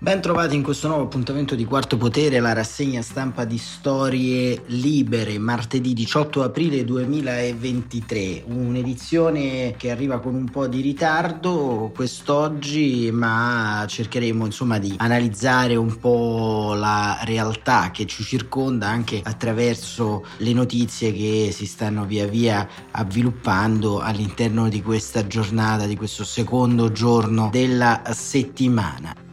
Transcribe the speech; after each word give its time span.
Ben 0.00 0.20
trovati 0.20 0.54
in 0.54 0.62
questo 0.62 0.86
nuovo 0.86 1.02
appuntamento 1.02 1.56
di 1.56 1.64
Quarto 1.64 1.96
Potere, 1.96 2.38
la 2.38 2.52
rassegna 2.52 3.02
stampa 3.02 3.44
di 3.44 3.58
Storie 3.58 4.62
Libere, 4.66 5.38
martedì 5.38 5.92
18 5.92 6.44
aprile 6.44 6.84
2023, 6.84 8.44
un'edizione 8.46 9.74
che 9.76 9.90
arriva 9.90 10.20
con 10.20 10.36
un 10.36 10.48
po' 10.50 10.68
di 10.68 10.82
ritardo 10.82 11.90
quest'oggi, 11.92 13.10
ma 13.12 13.84
cercheremo 13.88 14.44
insomma 14.44 14.78
di 14.78 14.94
analizzare 14.98 15.74
un 15.74 15.98
po' 15.98 16.74
la 16.76 17.18
realtà 17.24 17.90
che 17.90 18.06
ci 18.06 18.22
circonda 18.22 18.86
anche 18.86 19.20
attraverso 19.24 20.24
le 20.36 20.52
notizie 20.52 21.12
che 21.12 21.50
si 21.52 21.66
stanno 21.66 22.04
via 22.04 22.28
via 22.28 22.68
avviluppando 22.92 23.98
all'interno 23.98 24.68
di 24.68 24.80
questa 24.80 25.26
giornata, 25.26 25.86
di 25.86 25.96
questo 25.96 26.22
secondo 26.22 26.92
giorno 26.92 27.48
della 27.50 28.02
settimana. 28.12 29.26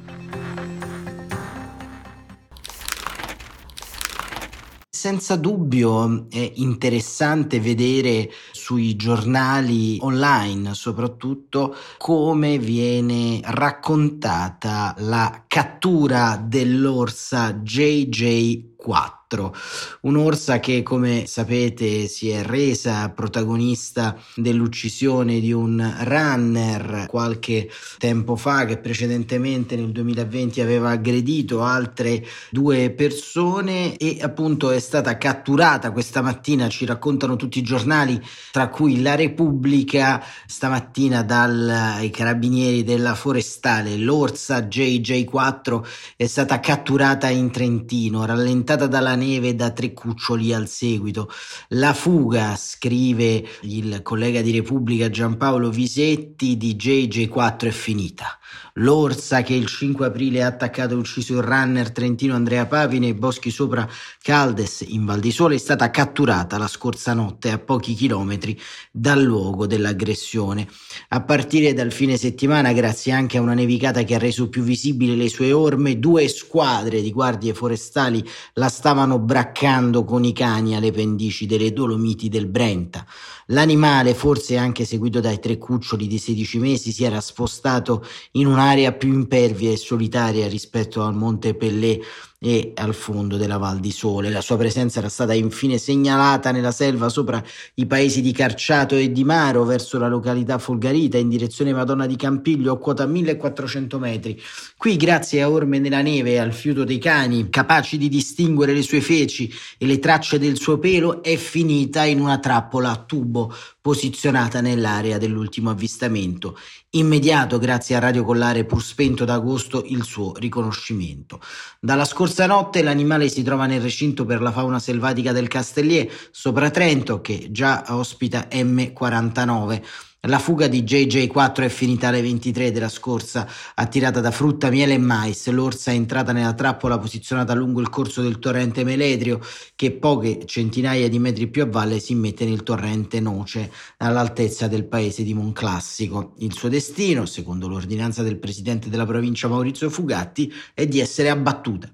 Senza 5.05 5.35
dubbio 5.35 6.25
è 6.31 6.51
interessante 6.55 7.59
vedere 7.59 8.31
sui 8.53 8.95
giornali 8.95 9.99
online 10.01 10.73
soprattutto 10.73 11.75
come 11.99 12.57
viene 12.57 13.39
raccontata 13.43 14.95
la 14.97 15.43
cattura 15.47 16.43
dell'orsa 16.43 17.51
JJ4 17.51 19.24
4. 19.27 19.55
Un'orsa 20.01 20.59
che, 20.59 20.83
come 20.83 21.25
sapete, 21.25 22.07
si 22.07 22.29
è 22.29 22.43
resa 22.43 23.09
protagonista 23.09 24.17
dell'uccisione 24.35 25.39
di 25.39 25.51
un 25.51 25.95
runner 26.03 27.07
qualche 27.07 27.69
tempo 27.97 28.35
fa, 28.35 28.65
che 28.65 28.77
precedentemente 28.77 29.75
nel 29.75 29.91
2020 29.91 30.61
aveva 30.61 30.91
aggredito 30.91 31.63
altre 31.63 32.23
due 32.51 32.91
persone 32.91 33.97
e 33.97 34.19
appunto 34.21 34.69
è 34.71 34.79
stata 34.79 35.17
catturata 35.17 35.91
questa 35.91 36.21
mattina, 36.21 36.69
ci 36.69 36.85
raccontano 36.85 37.35
tutti 37.35 37.59
i 37.59 37.63
giornali, 37.63 38.21
tra 38.51 38.69
cui 38.69 39.01
La 39.01 39.15
Repubblica, 39.15 40.23
stamattina 40.45 41.23
dai 41.23 42.09
carabinieri 42.11 42.83
della 42.83 43.15
forestale. 43.15 43.97
L'orsa 43.97 44.59
JJ4 44.59 45.83
è 46.15 46.27
stata 46.27 46.59
catturata 46.59 47.29
in 47.29 47.49
Trentino, 47.51 48.25
rallentata 48.25 48.85
dalla 48.87 49.14
neve 49.15 49.55
da 49.55 49.71
tre 49.71 49.93
cuccioli 49.93 50.53
al 50.53 50.67
seguito. 50.67 51.29
La 51.69 51.93
fuga, 51.93 52.55
scrive 52.55 53.45
il 53.61 54.01
collega 54.01 54.41
di 54.41 54.51
Repubblica 54.51 55.09
Giampaolo 55.09 55.69
Visetti, 55.69 56.57
di 56.57 56.75
JJ4 56.75 57.67
è 57.67 57.71
finita. 57.71 58.39
L'orsa 58.79 59.41
che 59.41 59.53
il 59.53 59.67
5 59.67 60.05
aprile 60.05 60.43
ha 60.43 60.47
attaccato 60.47 60.95
e 60.95 60.97
ucciso 60.97 61.37
il 61.37 61.43
runner 61.43 61.91
trentino 61.91 62.35
Andrea 62.35 62.65
Pavi 62.65 62.99
nei 62.99 63.13
boschi 63.13 63.49
sopra 63.49 63.87
Caldes 64.21 64.83
in 64.87 65.05
Val 65.05 65.21
di 65.21 65.31
Sole 65.31 65.55
è 65.55 65.57
stata 65.57 65.89
catturata 65.89 66.57
la 66.57 66.67
scorsa 66.67 67.13
notte 67.13 67.51
a 67.51 67.57
pochi 67.57 67.93
chilometri 67.93 68.59
dal 68.91 69.21
luogo 69.21 69.65
dell'aggressione. 69.65 70.67
A 71.09 71.21
partire 71.21 71.73
dal 71.73 71.93
fine 71.93 72.17
settimana, 72.17 72.73
grazie 72.73 73.13
anche 73.13 73.37
a 73.37 73.41
una 73.41 73.53
nevicata 73.53 74.03
che 74.03 74.15
ha 74.15 74.19
reso 74.19 74.49
più 74.49 74.61
visibili 74.61 75.15
le 75.15 75.29
sue 75.29 75.53
orme, 75.53 75.97
due 75.97 76.27
squadre 76.27 77.01
di 77.01 77.13
guardie 77.13 77.53
forestali 77.53 78.27
la 78.55 78.67
stavano 78.67 79.19
braccando 79.19 80.03
con 80.03 80.25
i 80.25 80.33
cani 80.33 80.75
alle 80.75 80.91
pendici 80.91 81.45
delle 81.45 81.71
Dolomiti 81.71 82.27
del 82.27 82.47
Brenta. 82.47 83.05
L'animale, 83.49 84.15
forse 84.15 84.57
anche 84.57 84.85
seguito 84.85 85.19
dai 85.19 85.39
tre 85.39 85.57
cuccioli 85.57 86.07
di 86.07 86.17
16 86.17 86.57
mesi, 86.57 86.91
si 86.91 87.03
era 87.03 87.21
spostato 87.21 88.03
in 88.35 88.47
un'area 88.47 88.93
più 88.93 89.13
impervia 89.13 89.71
e 89.71 89.77
solitaria 89.77 90.47
rispetto 90.47 91.03
al 91.03 91.15
Monte 91.15 91.55
Pellè 91.55 91.99
e 92.45 92.73
al 92.75 92.93
fondo 92.93 93.37
della 93.37 93.57
Val 93.57 93.79
di 93.79 93.89
Sole. 93.89 94.29
La 94.29 94.41
sua 94.41 94.55
presenza 94.55 94.99
era 94.99 95.09
stata 95.09 95.33
infine 95.33 95.79
segnalata 95.79 96.51
nella 96.51 96.69
selva 96.69 97.09
sopra 97.09 97.43
i 97.73 97.87
paesi 97.87 98.21
di 98.21 98.31
Carciato 98.31 98.95
e 98.95 99.11
di 99.11 99.23
Maro 99.23 99.63
verso 99.63 99.97
la 99.97 100.07
località 100.07 100.59
Folgarita 100.59 101.17
in 101.17 101.27
direzione 101.27 101.73
Madonna 101.73 102.05
di 102.05 102.15
Campiglio 102.15 102.73
a 102.73 102.77
quota 102.77 103.07
1400 103.07 103.97
metri. 103.97 104.39
Qui, 104.77 104.95
grazie 104.95 105.41
a 105.41 105.49
orme 105.49 105.79
nella 105.79 106.03
neve 106.03 106.33
e 106.33 106.37
al 106.37 106.53
fiuto 106.53 106.83
dei 106.83 106.99
cani, 106.99 107.49
capaci 107.49 107.97
di 107.97 108.09
distinguere 108.09 108.73
le 108.73 108.83
sue 108.83 109.01
feci 109.01 109.51
e 109.79 109.87
le 109.87 109.97
tracce 109.97 110.37
del 110.37 110.59
suo 110.59 110.77
pelo, 110.77 111.23
è 111.23 111.37
finita 111.37 112.03
in 112.03 112.19
una 112.19 112.37
trappola 112.37 112.91
a 112.91 113.03
tubo 113.03 113.51
posizionata 113.81 114.61
nell'area 114.61 115.17
dell'ultimo 115.17 115.71
avvistamento. 115.71 116.57
Immediato, 116.91 117.59
grazie 117.59 117.95
a 117.95 117.99
Radio 117.99 118.23
Collare 118.23 118.65
pur 118.65 118.81
spento 118.81 119.25
d'agosto, 119.25 119.83
il 119.85 120.03
suo 120.03 120.33
riconoscimento. 120.37 121.41
Dalla 121.79 122.05
scorsa 122.05 122.34
notte 122.39 122.83
l'animale 122.83 123.29
si 123.29 123.41
trova 123.41 123.65
nel 123.65 123.79
recinto 123.79 124.25
per 124.25 124.41
la 124.41 124.51
fauna 124.51 124.79
selvatica 124.79 125.31
del 125.31 125.47
Castellier, 125.47 126.11
sopra 126.31 126.69
Trento, 126.69 127.21
che 127.21 127.47
già 127.51 127.85
ospita 127.87 128.47
M49. 128.51 129.81
La 130.27 130.39
fuga 130.39 130.67
di 130.67 130.81
JJ4 130.81 131.61
è 131.61 131.69
finita 131.69 132.07
alle 132.07 132.21
23 132.21 132.71
della 132.71 132.89
scorsa, 132.89 133.47
attirata 133.75 134.21
da 134.21 134.31
frutta, 134.31 134.71
miele 134.71 134.95
e 134.95 134.97
mais. 134.97 135.47
L'orsa 135.49 135.91
è 135.91 135.93
entrata 135.93 136.31
nella 136.31 136.55
trappola 136.55 136.97
posizionata 136.97 137.53
lungo 137.53 137.79
il 137.79 137.89
corso 137.89 138.23
del 138.23 138.39
torrente 138.39 138.83
Meledrio, 138.83 139.39
che 139.75 139.91
poche 139.91 140.41
centinaia 140.45 141.07
di 141.09 141.19
metri 141.19 141.47
più 141.47 141.61
a 141.61 141.67
valle 141.67 141.99
si 141.99 142.13
immette 142.13 142.43
nel 142.43 142.63
torrente 142.63 143.19
Noce, 143.19 143.71
all'altezza 143.97 144.67
del 144.67 144.85
paese 144.85 145.21
di 145.21 145.35
Monclassico. 145.35 146.33
Il 146.39 146.53
suo 146.53 146.69
destino, 146.69 147.27
secondo 147.27 147.67
l'ordinanza 147.67 148.23
del 148.23 148.39
presidente 148.39 148.89
della 148.89 149.05
provincia 149.05 149.47
Maurizio 149.47 149.91
Fugatti, 149.91 150.51
è 150.73 150.87
di 150.87 150.99
essere 150.99 151.29
abbattuta. 151.29 151.93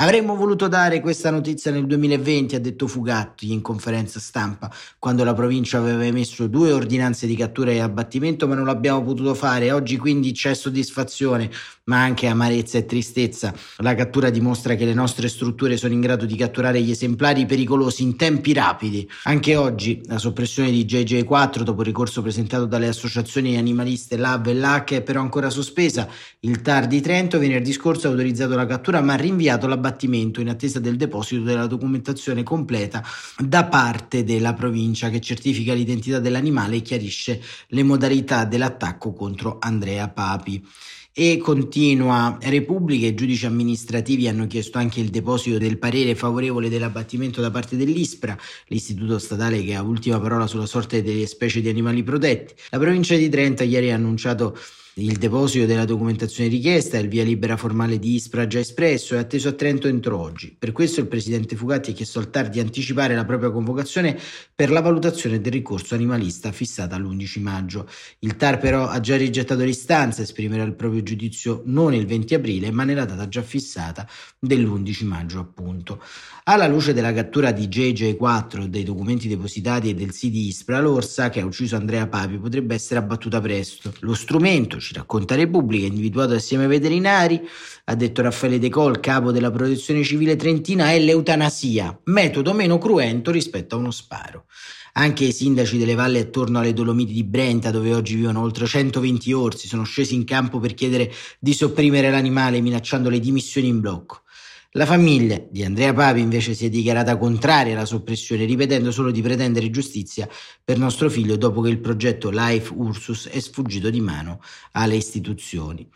Avremmo 0.00 0.36
voluto 0.36 0.68
dare 0.68 1.00
questa 1.00 1.28
notizia 1.28 1.72
nel 1.72 1.84
2020, 1.84 2.54
ha 2.54 2.60
detto 2.60 2.86
Fugatti 2.86 3.50
in 3.50 3.60
conferenza 3.60 4.20
stampa, 4.20 4.72
quando 4.96 5.24
la 5.24 5.34
provincia 5.34 5.78
aveva 5.78 6.04
emesso 6.04 6.46
due 6.46 6.70
ordinanze 6.70 7.26
di 7.26 7.34
cattura 7.34 7.72
e 7.72 7.80
abbattimento, 7.80 8.46
ma 8.46 8.54
non 8.54 8.66
l'abbiamo 8.66 9.02
potuto 9.02 9.34
fare. 9.34 9.72
Oggi 9.72 9.96
quindi 9.96 10.30
c'è 10.30 10.54
soddisfazione, 10.54 11.50
ma 11.86 12.00
anche 12.00 12.28
amarezza 12.28 12.78
e 12.78 12.86
tristezza. 12.86 13.52
La 13.78 13.96
cattura 13.96 14.30
dimostra 14.30 14.76
che 14.76 14.84
le 14.84 14.94
nostre 14.94 15.26
strutture 15.26 15.76
sono 15.76 15.92
in 15.94 16.00
grado 16.00 16.26
di 16.26 16.36
catturare 16.36 16.80
gli 16.80 16.92
esemplari 16.92 17.44
pericolosi 17.44 18.04
in 18.04 18.14
tempi 18.14 18.52
rapidi. 18.52 19.10
Anche 19.24 19.56
oggi 19.56 20.00
la 20.04 20.18
soppressione 20.18 20.70
di 20.70 20.84
JJ4, 20.84 21.62
dopo 21.62 21.82
ricorso 21.82 22.22
presentato 22.22 22.66
dalle 22.66 22.86
associazioni 22.86 23.56
animaliste 23.56 24.16
LAV 24.16 24.46
e 24.46 24.54
LAC, 24.54 24.92
è 24.92 25.02
però 25.02 25.22
ancora 25.22 25.50
sospesa. 25.50 26.08
Il 26.38 26.62
TAR 26.62 26.86
di 26.86 27.00
Trento 27.00 27.40
venerdì 27.40 27.72
scorso 27.72 28.06
ha 28.06 28.10
autorizzato 28.10 28.54
la 28.54 28.64
cattura, 28.64 29.00
ma 29.00 29.14
ha 29.14 29.16
rinviato 29.16 29.66
l'abbattimento 29.66 29.86
abbattimento 29.88 30.40
in 30.40 30.48
attesa 30.48 30.78
del 30.78 30.96
deposito 30.96 31.42
della 31.42 31.66
documentazione 31.66 32.42
completa 32.42 33.02
da 33.38 33.64
parte 33.64 34.22
della 34.22 34.54
provincia 34.54 35.08
che 35.08 35.20
certifica 35.20 35.72
l'identità 35.72 36.20
dell'animale 36.20 36.76
e 36.76 36.82
chiarisce 36.82 37.42
le 37.68 37.82
modalità 37.82 38.44
dell'attacco 38.44 39.12
contro 39.12 39.56
Andrea 39.60 40.08
Papi. 40.08 40.64
E 41.10 41.38
continua 41.38 42.38
Repubblica 42.40 43.06
e 43.06 43.14
giudici 43.14 43.44
amministrativi 43.44 44.28
hanno 44.28 44.46
chiesto 44.46 44.78
anche 44.78 45.00
il 45.00 45.08
deposito 45.08 45.58
del 45.58 45.76
parere 45.76 46.14
favorevole 46.14 46.68
dell'abbattimento 46.68 47.40
da 47.40 47.50
parte 47.50 47.76
dell'ISPRA, 47.76 48.38
l'istituto 48.68 49.18
statale 49.18 49.64
che 49.64 49.74
ha 49.74 49.82
ultima 49.82 50.20
parola 50.20 50.46
sulla 50.46 50.66
sorte 50.66 51.02
delle 51.02 51.26
specie 51.26 51.60
di 51.60 51.68
animali 51.68 52.04
protetti. 52.04 52.54
La 52.70 52.78
provincia 52.78 53.16
di 53.16 53.28
Trento 53.28 53.64
ieri 53.64 53.90
ha 53.90 53.96
annunciato 53.96 54.56
il 55.00 55.16
deposito 55.16 55.64
della 55.64 55.84
documentazione 55.84 56.50
richiesta, 56.50 56.98
il 56.98 57.06
via 57.06 57.22
libera 57.22 57.56
formale 57.56 58.00
di 58.00 58.14
Ispra 58.14 58.48
già 58.48 58.58
espresso 58.58 59.14
è 59.14 59.18
atteso 59.18 59.48
a 59.48 59.52
Trento 59.52 59.86
entro 59.86 60.18
oggi. 60.18 60.56
Per 60.58 60.72
questo 60.72 60.98
il 60.98 61.06
presidente 61.06 61.54
Fugatti 61.54 61.90
ha 61.90 61.94
chiesto 61.94 62.18
al 62.18 62.30
TAR 62.30 62.48
di 62.48 62.58
anticipare 62.58 63.14
la 63.14 63.24
propria 63.24 63.52
convocazione 63.52 64.18
per 64.52 64.72
la 64.72 64.80
valutazione 64.80 65.40
del 65.40 65.52
ricorso 65.52 65.94
animalista 65.94 66.50
fissata 66.50 66.96
all'11 66.96 67.40
maggio. 67.40 67.88
Il 68.20 68.34
TAR 68.36 68.58
però 68.58 68.88
ha 68.88 68.98
già 68.98 69.16
rigettato 69.16 69.62
l'istanza, 69.62 70.22
esprimerà 70.22 70.64
il 70.64 70.74
proprio 70.74 71.04
giudizio 71.04 71.62
non 71.66 71.94
il 71.94 72.04
20 72.04 72.34
aprile, 72.34 72.72
ma 72.72 72.82
nella 72.82 73.04
data 73.04 73.28
già 73.28 73.42
fissata 73.42 74.04
dell'11 74.36 75.06
maggio 75.06 75.38
appunto. 75.38 76.02
Alla 76.44 76.66
luce 76.66 76.94
della 76.94 77.12
cattura 77.12 77.52
di 77.52 77.68
JJ4, 77.68 78.64
dei 78.64 78.82
documenti 78.82 79.28
depositati 79.28 79.90
e 79.90 79.94
del 79.94 80.12
sì 80.12 80.34
Ispra, 80.46 80.80
l'orsa 80.80 81.28
che 81.28 81.40
ha 81.40 81.44
ucciso 81.44 81.76
Andrea 81.76 82.06
Papi 82.06 82.38
potrebbe 82.38 82.74
essere 82.74 83.00
abbattuta 83.00 83.38
presto. 83.40 83.92
Lo 84.00 84.14
strumento 84.14 84.78
ci 84.88 84.94
racconta 84.94 85.34
Repubblica, 85.34 85.84
individuato 85.84 86.32
assieme 86.32 86.62
ai 86.62 86.70
veterinari, 86.70 87.46
ha 87.84 87.94
detto 87.94 88.22
Raffaele 88.22 88.58
De 88.58 88.70
Col, 88.70 89.00
capo 89.00 89.32
della 89.32 89.50
protezione 89.50 90.02
civile 90.02 90.34
trentina, 90.34 90.92
è 90.92 90.98
l'eutanasia, 90.98 92.00
metodo 92.04 92.54
meno 92.54 92.78
cruento 92.78 93.30
rispetto 93.30 93.74
a 93.74 93.78
uno 93.80 93.90
sparo. 93.90 94.46
Anche 94.94 95.24
i 95.24 95.32
sindaci 95.32 95.76
delle 95.76 95.94
valli 95.94 96.18
attorno 96.18 96.60
alle 96.60 96.72
Dolomiti 96.72 97.12
di 97.12 97.22
Brenta, 97.22 97.70
dove 97.70 97.92
oggi 97.92 98.14
vivono 98.14 98.40
oltre 98.40 98.64
120 98.64 99.30
orsi, 99.34 99.68
sono 99.68 99.84
scesi 99.84 100.14
in 100.14 100.24
campo 100.24 100.58
per 100.58 100.72
chiedere 100.72 101.12
di 101.38 101.52
sopprimere 101.52 102.10
l'animale 102.10 102.62
minacciando 102.62 103.10
le 103.10 103.20
dimissioni 103.20 103.68
in 103.68 103.80
blocco. 103.80 104.22
La 104.72 104.84
famiglia 104.84 105.42
di 105.48 105.64
Andrea 105.64 105.94
Papi 105.94 106.20
invece 106.20 106.52
si 106.52 106.66
è 106.66 106.68
dichiarata 106.68 107.16
contraria 107.16 107.72
alla 107.72 107.86
soppressione, 107.86 108.44
ripetendo 108.44 108.92
solo 108.92 109.10
di 109.10 109.22
pretendere 109.22 109.70
giustizia 109.70 110.28
per 110.62 110.76
nostro 110.76 111.08
figlio 111.08 111.36
dopo 111.36 111.62
che 111.62 111.70
il 111.70 111.80
progetto 111.80 112.28
Life 112.28 112.70
Ursus 112.76 113.28
è 113.28 113.40
sfuggito 113.40 113.88
di 113.88 114.02
mano 114.02 114.42
alle 114.72 114.96
istituzioni. 114.96 115.88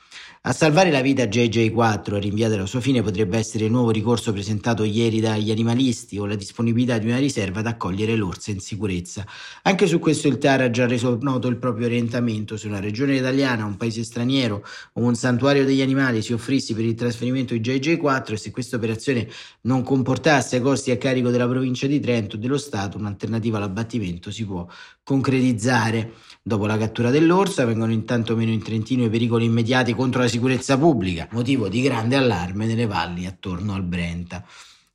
A 0.45 0.53
salvare 0.53 0.91
la 0.91 1.03
vita 1.03 1.23
a 1.23 1.27
JJ4 1.27 2.17
e 2.17 2.19
rinviare 2.19 2.57
la 2.57 2.67
sua 2.67 2.81
fine 2.81 3.01
potrebbe 3.01 3.39
essere 3.39 3.67
il 3.67 3.71
nuovo 3.71 3.91
ricorso 3.91 4.33
presentato 4.33 4.83
ieri 4.83 5.21
dagli 5.21 5.53
animalisti 5.53 6.19
o 6.19 6.27
la 6.27 6.35
disponibilità 6.35 6.99
di 6.99 7.07
una 7.07 7.19
riserva 7.19 7.61
ad 7.61 7.67
accogliere 7.67 8.17
l'orsa 8.17 8.51
in 8.51 8.59
sicurezza. 8.59 9.25
Anche 9.63 9.87
su 9.87 10.01
questo 10.01 10.27
il 10.27 10.39
TAR 10.39 10.63
ha 10.63 10.71
già 10.71 10.87
reso 10.89 11.17
noto 11.21 11.47
il 11.47 11.59
proprio 11.59 11.87
orientamento. 11.87 12.57
Se 12.57 12.67
una 12.67 12.81
regione 12.81 13.15
italiana, 13.15 13.65
un 13.65 13.77
paese 13.77 14.03
straniero 14.03 14.65
o 14.95 15.03
un 15.03 15.15
santuario 15.15 15.65
degli 15.65 15.81
animali 15.81 16.23
si 16.23 16.33
offrisse 16.33 16.75
per 16.75 16.87
il 16.87 16.95
trasferimento 16.95 17.55
di 17.55 17.61
JJ4 17.61 18.33
e 18.33 18.37
se 18.37 18.51
questa 18.63 18.77
operazione 18.77 19.29
non 19.63 19.83
comportasse 19.83 20.61
costi 20.61 20.93
a 20.93 20.97
carico 20.97 21.31
della 21.31 21.49
provincia 21.49 21.87
di 21.87 21.99
Trento 22.01 22.37
o 22.37 22.39
dello 22.39 22.57
Stato, 22.57 22.97
un'alternativa 22.97 23.57
all'abbattimento 23.59 24.31
si 24.31 24.47
può 24.47 24.67
concretizzare. 25.03 26.13
Dopo 26.43 26.67
la 26.67 26.79
cattura 26.79 27.11
dell'orsa 27.11 27.65
vengono 27.65 27.93
intanto 27.93 28.37
meno 28.37 28.53
in 28.53 28.63
Trentino 28.63 29.05
i 29.05 29.11
pericoli 29.11 29.45
immediati 29.45 29.95
contro 29.95 30.21
la 30.23 30.29
sicurezza 30.29 30.79
pubblica, 30.79 31.29
motivo 31.33 31.69
di 31.69 31.83
grande 31.83 32.17
allarme 32.17 32.67
nelle 32.67 32.87
valli 32.87 33.27
attorno 33.27 33.75
al 33.75 33.83
Brenta. 33.83 34.45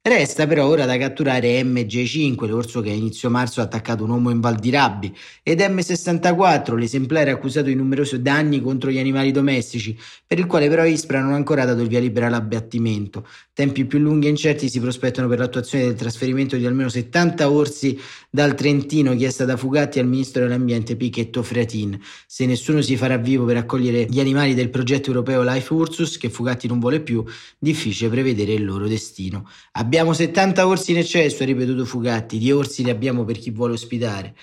Resta 0.08 0.48
però 0.48 0.68
ora 0.68 0.86
da 0.86 0.98
catturare 0.98 1.62
MG5, 1.64 2.48
l'orso 2.48 2.80
che 2.80 2.92
a 2.92 2.94
inizio 2.94 3.30
marzo 3.30 3.60
ha 3.60 3.66
attaccato 3.66 4.06
un 4.06 4.12
uomo 4.12 4.30
in 4.30 4.40
Val 4.40 4.56
di 4.56 4.70
Rabbi, 4.70 5.14
ed 5.44 5.60
M64, 5.60 6.78
l'esemplare 6.78 7.30
accusato 7.30 7.66
di 7.66 7.76
numerosi 7.76 8.22
danni 8.22 8.62
contro 8.62 8.90
gli 8.90 9.00
animali 9.00 9.32
domestici, 9.32 10.00
per 10.26 10.40
il 10.40 10.46
quale 10.46 10.70
però 10.70 10.86
Ispra 10.86 11.20
non 11.20 11.34
ha 11.34 11.36
ancora 11.36 11.66
dato 11.66 11.82
il 11.82 11.90
via 11.90 12.00
libera 12.00 12.28
all'abbattimento. 12.28 13.28
Tempi 13.52 13.84
più 13.84 14.00
lunghi 14.00 14.28
e 14.28 14.30
incerti 14.30 14.70
si 14.70 14.80
prospettano 14.80 15.28
per 15.28 15.40
l'attuazione 15.40 15.84
del 15.84 15.96
trasferimento 15.96 16.56
di 16.56 16.66
almeno 16.66 16.88
70 16.88 17.52
orsi 17.52 18.00
dal 18.30 18.56
Trentino, 18.56 19.14
chiesta 19.14 19.44
da 19.44 19.58
Fugatti 19.58 20.00
al 20.00 20.08
ministro 20.08 20.44
dell'Ambiente 20.44 20.96
Pichetto 20.96 21.44
Fratin. 21.44 22.00
Se 22.26 22.46
nessuno 22.46 22.82
si 22.82 22.96
farà 22.96 23.18
vivo 23.18 23.44
per 23.44 23.58
accogliere 23.58 24.06
gli 24.06 24.22
animali 24.22 24.54
del 24.54 24.70
progetto 24.70 25.10
europeo 25.10 25.42
Life 25.44 25.74
Ursus, 25.74 26.18
che 26.18 26.30
Fugatti 26.30 26.68
non 26.68 26.80
vuole 26.80 27.02
più, 27.02 27.26
difficile 27.58 28.10
prevedere 28.10 28.54
il 28.54 28.64
loro 28.64 28.88
destino. 28.88 29.50
Abbiamo 29.74 29.96
Abbiamo 29.98 30.14
70 30.14 30.68
orsi 30.68 30.92
in 30.92 31.00
eccesso, 31.00 31.42
ha 31.42 31.46
ripetuto 31.48 31.84
Fugatti, 31.84 32.38
di 32.38 32.52
orsi 32.52 32.84
ne 32.84 32.92
abbiamo 32.92 33.26
per 33.26 33.40
chi 33.40 33.50
vuole 33.50 33.74
ospitare. 33.74 34.36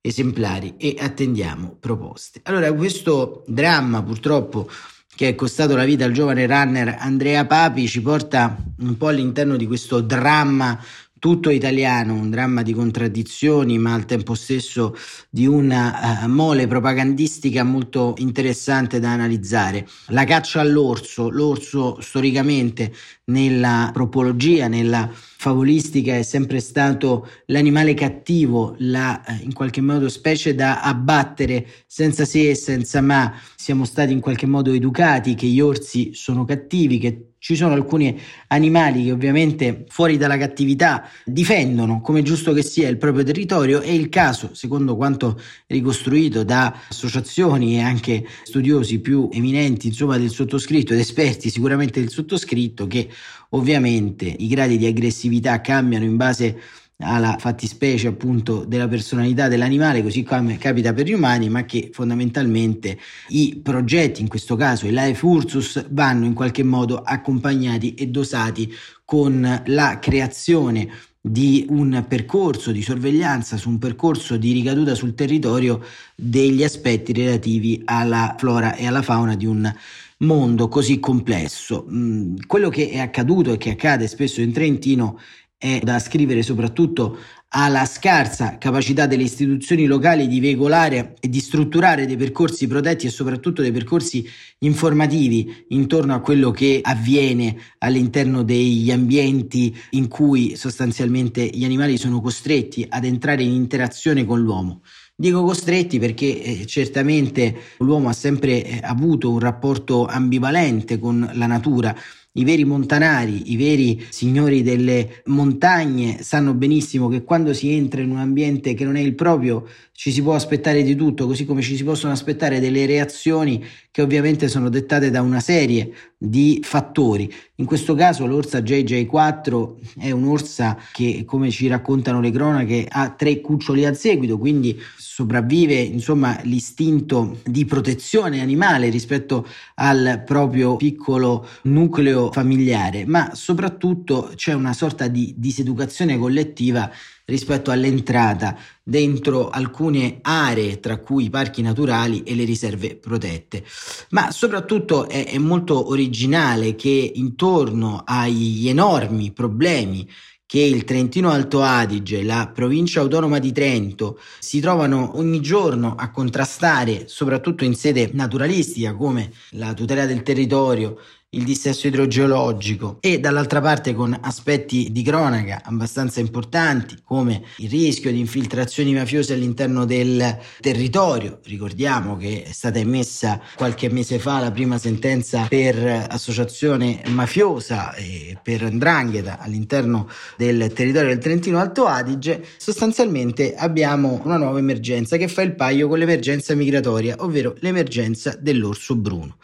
Esemplari. 0.00 0.76
E 0.78 0.96
attendiamo 0.98 1.76
proposte. 1.78 2.40
Allora, 2.44 2.72
questo 2.72 3.44
dramma 3.46 4.02
purtroppo 4.02 4.70
che 5.14 5.28
è 5.28 5.34
costato 5.34 5.76
la 5.76 5.84
vita 5.84 6.06
al 6.06 6.12
giovane 6.12 6.46
runner 6.46 6.96
Andrea 6.98 7.44
Papi 7.44 7.86
ci 7.86 8.00
porta 8.00 8.56
un 8.78 8.96
po' 8.96 9.08
all'interno 9.08 9.56
di 9.56 9.66
questo 9.66 10.00
dramma 10.00 10.82
tutto 11.22 11.50
italiano, 11.50 12.14
un 12.14 12.30
dramma 12.30 12.62
di 12.62 12.72
contraddizioni, 12.72 13.78
ma 13.78 13.94
al 13.94 14.06
tempo 14.06 14.34
stesso 14.34 14.96
di 15.30 15.46
una 15.46 16.24
uh, 16.24 16.28
mole 16.28 16.66
propagandistica 16.66 17.62
molto 17.62 18.14
interessante 18.16 18.98
da 18.98 19.12
analizzare. 19.12 19.86
La 20.08 20.24
caccia 20.24 20.58
all'orso, 20.58 21.30
l'orso 21.30 22.00
storicamente 22.00 22.92
nella 23.26 23.90
propologia, 23.92 24.66
nella 24.66 25.08
favolistica 25.12 26.16
è 26.16 26.24
sempre 26.24 26.58
stato 26.58 27.28
l'animale 27.46 27.94
cattivo, 27.94 28.74
la 28.78 29.24
eh, 29.24 29.44
in 29.44 29.52
qualche 29.52 29.80
modo 29.80 30.08
specie 30.08 30.56
da 30.56 30.80
abbattere 30.80 31.68
senza 31.86 32.24
se 32.24 32.50
e 32.50 32.56
senza 32.56 33.00
ma. 33.00 33.32
Siamo 33.54 33.84
stati 33.84 34.12
in 34.12 34.18
qualche 34.18 34.46
modo 34.46 34.72
educati 34.72 35.36
che 35.36 35.46
gli 35.46 35.60
orsi 35.60 36.14
sono 36.14 36.44
cattivi, 36.44 36.98
che 36.98 37.31
ci 37.42 37.56
sono 37.56 37.74
alcuni 37.74 38.16
animali 38.46 39.02
che 39.02 39.10
ovviamente 39.10 39.84
fuori 39.88 40.16
dalla 40.16 40.38
cattività 40.38 41.08
difendono, 41.24 42.00
come 42.00 42.22
giusto 42.22 42.52
che 42.52 42.62
sia, 42.62 42.86
il 42.86 42.98
proprio 42.98 43.24
territorio 43.24 43.80
e 43.80 43.92
il 43.96 44.08
caso, 44.10 44.50
secondo 44.52 44.94
quanto 44.94 45.40
ricostruito 45.66 46.44
da 46.44 46.72
associazioni 46.88 47.78
e 47.78 47.80
anche 47.80 48.24
studiosi 48.44 49.00
più 49.00 49.28
eminenti, 49.32 49.88
insomma, 49.88 50.18
del 50.18 50.30
sottoscritto 50.30 50.92
ed 50.92 51.00
esperti 51.00 51.50
sicuramente 51.50 51.98
del 51.98 52.10
sottoscritto, 52.10 52.86
che 52.86 53.08
ovviamente 53.50 54.24
i 54.24 54.46
gradi 54.46 54.78
di 54.78 54.86
aggressività 54.86 55.60
cambiano 55.60 56.04
in 56.04 56.16
base 56.16 56.60
alla 56.98 57.36
fattispecie 57.38 58.08
appunto 58.08 58.64
della 58.64 58.88
personalità 58.88 59.48
dell'animale, 59.48 60.02
così 60.02 60.22
come 60.22 60.58
capita 60.58 60.92
per 60.92 61.06
gli 61.06 61.12
umani, 61.12 61.48
ma 61.48 61.64
che 61.64 61.90
fondamentalmente 61.92 62.98
i 63.28 63.60
progetti, 63.62 64.20
in 64.20 64.28
questo 64.28 64.56
caso 64.56 64.86
il 64.86 64.94
Life 64.94 65.24
Ursus, 65.24 65.86
vanno 65.90 66.26
in 66.26 66.34
qualche 66.34 66.62
modo 66.62 66.98
accompagnati 66.98 67.94
e 67.94 68.06
dosati 68.08 68.72
con 69.04 69.62
la 69.66 69.98
creazione 69.98 70.88
di 71.24 71.66
un 71.68 72.04
percorso 72.08 72.72
di 72.72 72.82
sorveglianza 72.82 73.56
su 73.56 73.68
un 73.68 73.78
percorso 73.78 74.36
di 74.36 74.52
ricaduta 74.52 74.96
sul 74.96 75.14
territorio 75.14 75.80
degli 76.16 76.64
aspetti 76.64 77.12
relativi 77.12 77.80
alla 77.84 78.34
flora 78.36 78.74
e 78.74 78.88
alla 78.88 79.02
fauna 79.02 79.36
di 79.36 79.46
un 79.46 79.72
mondo 80.18 80.68
così 80.68 80.98
complesso. 80.98 81.86
Mm, 81.88 82.38
quello 82.46 82.68
che 82.68 82.90
è 82.90 82.98
accaduto 82.98 83.52
e 83.52 83.56
che 83.56 83.70
accade 83.70 84.08
spesso 84.08 84.40
in 84.40 84.52
Trentino 84.52 85.20
è 85.62 85.78
da 85.80 86.00
scrivere 86.00 86.42
soprattutto 86.42 87.18
alla 87.50 87.84
scarsa 87.84 88.58
capacità 88.58 89.06
delle 89.06 89.22
istituzioni 89.22 89.86
locali 89.86 90.26
di 90.26 90.40
veicolare 90.40 91.14
e 91.20 91.28
di 91.28 91.38
strutturare 91.38 92.04
dei 92.04 92.16
percorsi 92.16 92.66
protetti 92.66 93.06
e 93.06 93.10
soprattutto 93.10 93.62
dei 93.62 93.70
percorsi 93.70 94.26
informativi 94.58 95.66
intorno 95.68 96.14
a 96.14 96.20
quello 96.20 96.50
che 96.50 96.80
avviene 96.82 97.56
all'interno 97.78 98.42
degli 98.42 98.90
ambienti 98.90 99.72
in 99.90 100.08
cui 100.08 100.56
sostanzialmente 100.56 101.44
gli 101.44 101.64
animali 101.64 101.96
sono 101.96 102.20
costretti 102.20 102.84
ad 102.88 103.04
entrare 103.04 103.44
in 103.44 103.52
interazione 103.52 104.24
con 104.24 104.40
l'uomo. 104.40 104.80
Dico 105.14 105.44
costretti 105.44 106.00
perché 106.00 106.42
eh, 106.42 106.66
certamente 106.66 107.54
l'uomo 107.78 108.08
ha 108.08 108.14
sempre 108.14 108.64
eh, 108.64 108.80
avuto 108.82 109.30
un 109.30 109.38
rapporto 109.38 110.06
ambivalente 110.06 110.98
con 110.98 111.30
la 111.34 111.46
natura 111.46 111.94
i 112.34 112.44
veri 112.44 112.64
montanari, 112.64 113.52
i 113.52 113.56
veri 113.56 114.04
signori 114.08 114.62
delle 114.62 115.22
montagne 115.26 116.22
sanno 116.22 116.54
benissimo 116.54 117.08
che 117.08 117.24
quando 117.24 117.52
si 117.52 117.70
entra 117.70 118.00
in 118.00 118.10
un 118.10 118.18
ambiente 118.18 118.74
che 118.74 118.84
non 118.84 118.96
è 118.96 119.00
il 119.00 119.14
proprio 119.14 119.66
ci 120.02 120.10
si 120.10 120.20
può 120.20 120.34
aspettare 120.34 120.82
di 120.82 120.96
tutto, 120.96 121.28
così 121.28 121.44
come 121.44 121.62
ci 121.62 121.76
si 121.76 121.84
possono 121.84 122.12
aspettare 122.12 122.58
delle 122.58 122.86
reazioni 122.86 123.64
che 123.88 124.02
ovviamente 124.02 124.48
sono 124.48 124.68
dettate 124.68 125.10
da 125.10 125.22
una 125.22 125.38
serie 125.38 125.92
di 126.18 126.60
fattori. 126.60 127.32
In 127.56 127.66
questo 127.66 127.94
caso 127.94 128.26
l'orsa 128.26 128.58
JJ4 128.58 130.00
è 130.00 130.10
un'orsa 130.10 130.76
che, 130.90 131.22
come 131.24 131.52
ci 131.52 131.68
raccontano 131.68 132.20
le 132.20 132.32
cronache, 132.32 132.84
ha 132.88 133.10
tre 133.10 133.40
cuccioli 133.40 133.84
a 133.84 133.94
seguito, 133.94 134.38
quindi 134.38 134.76
sopravvive 134.96 135.74
insomma 135.74 136.40
l'istinto 136.42 137.38
di 137.44 137.64
protezione 137.64 138.40
animale 138.40 138.88
rispetto 138.88 139.46
al 139.76 140.24
proprio 140.26 140.74
piccolo 140.74 141.46
nucleo 141.62 142.32
familiare, 142.32 143.06
ma 143.06 143.30
soprattutto 143.34 144.32
c'è 144.34 144.52
una 144.52 144.72
sorta 144.72 145.06
di 145.06 145.32
diseducazione 145.36 146.18
collettiva 146.18 146.90
rispetto 147.26 147.70
all'entrata 147.70 148.56
dentro 148.82 149.48
alcune 149.48 150.18
aree, 150.22 150.80
tra 150.80 150.98
cui 150.98 151.24
i 151.24 151.30
parchi 151.30 151.62
naturali 151.62 152.22
e 152.22 152.34
le 152.34 152.44
riserve 152.44 152.96
protette. 152.96 153.64
Ma 154.10 154.30
soprattutto 154.30 155.08
è, 155.08 155.26
è 155.26 155.38
molto 155.38 155.88
originale 155.88 156.74
che 156.74 157.12
intorno 157.14 158.02
agli 158.04 158.68
enormi 158.68 159.32
problemi 159.32 160.08
che 160.52 160.60
il 160.60 160.84
Trentino 160.84 161.30
Alto 161.30 161.62
Adige 161.62 162.22
la 162.22 162.50
provincia 162.52 163.00
autonoma 163.00 163.38
di 163.38 163.52
Trento 163.52 164.20
si 164.38 164.60
trovano 164.60 165.16
ogni 165.16 165.40
giorno 165.40 165.94
a 165.94 166.10
contrastare, 166.10 167.08
soprattutto 167.08 167.64
in 167.64 167.74
sede 167.74 168.10
naturalistica 168.12 168.94
come 168.94 169.32
la 169.52 169.72
tutela 169.72 170.04
del 170.04 170.22
territorio 170.22 170.98
il 171.34 171.44
dissesto 171.44 171.86
idrogeologico 171.86 172.98
e 173.00 173.18
dall'altra 173.18 173.62
parte 173.62 173.94
con 173.94 174.14
aspetti 174.20 174.92
di 174.92 175.02
cronaca 175.02 175.62
abbastanza 175.64 176.20
importanti 176.20 176.98
come 177.02 177.42
il 177.56 177.70
rischio 177.70 178.10
di 178.10 178.18
infiltrazioni 178.18 178.92
mafiose 178.92 179.32
all'interno 179.32 179.86
del 179.86 180.38
territorio. 180.60 181.40
Ricordiamo 181.44 182.18
che 182.18 182.42
è 182.42 182.52
stata 182.52 182.78
emessa 182.78 183.40
qualche 183.54 183.88
mese 183.88 184.18
fa 184.18 184.40
la 184.40 184.50
prima 184.50 184.76
sentenza 184.76 185.46
per 185.48 186.06
associazione 186.10 187.00
mafiosa 187.08 187.94
e 187.94 188.36
per 188.42 188.70
ndrangheta 188.70 189.38
all'interno 189.38 190.10
del 190.36 190.70
territorio 190.74 191.08
del 191.08 191.18
Trentino 191.18 191.58
Alto 191.58 191.86
Adige. 191.86 192.44
Sostanzialmente 192.58 193.54
abbiamo 193.54 194.20
una 194.24 194.36
nuova 194.36 194.58
emergenza 194.58 195.16
che 195.16 195.28
fa 195.28 195.40
il 195.40 195.54
paio 195.54 195.88
con 195.88 195.98
l'emergenza 195.98 196.54
migratoria, 196.54 197.16
ovvero 197.20 197.54
l'emergenza 197.60 198.36
dell'orso 198.38 198.96
bruno. 198.96 199.36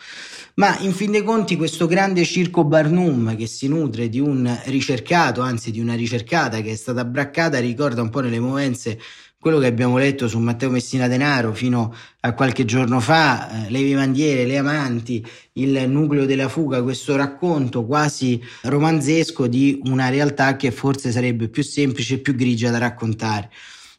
Ma 0.59 0.76
in 0.80 0.92
fin 0.92 1.12
dei 1.12 1.23
conti 1.23 1.57
questo 1.57 1.78
grande 1.87 2.25
circo 2.25 2.65
Barnum 2.65 3.37
che 3.37 3.47
si 3.47 3.69
nutre 3.69 4.09
di 4.09 4.19
un 4.19 4.59
ricercato, 4.65 5.41
anzi 5.41 5.71
di 5.71 5.81
una 5.81 5.95
ricercata 5.95 6.61
che 6.61 6.73
è 6.73 6.77
stata 6.77 7.05
braccata, 7.05 7.59
ricorda 7.61 8.03
un 8.03 8.11
po' 8.11 8.21
nelle 8.21 8.41
movenze 8.41 8.99
quello 9.41 9.59
che 9.59 9.67
abbiamo 9.67 9.99
letto 9.99 10.27
su 10.27 10.39
Matteo 10.41 10.69
Messina 10.69 11.07
Denaro 11.07 11.53
fino 11.53 11.95
a 12.21 12.35
qualche 12.35 12.65
giorno 12.65 12.99
fa, 12.99 13.67
eh, 13.67 13.71
le 13.71 13.83
vivandiere, 13.83 14.45
le 14.45 14.59
amanti, 14.59 15.25
il 15.53 15.89
nucleo 15.89 16.27
della 16.27 16.49
fuga, 16.49 16.83
questo 16.83 17.15
racconto 17.15 17.87
quasi 17.87 18.43
romanzesco 18.63 19.47
di 19.47 19.81
una 19.85 20.09
realtà 20.09 20.57
che 20.57 20.73
forse 20.73 21.13
sarebbe 21.13 21.49
più 21.49 21.63
semplice 21.63 22.15
e 22.15 22.19
più 22.19 22.35
grigia 22.35 22.71
da 22.71 22.79
raccontare. 22.79 23.51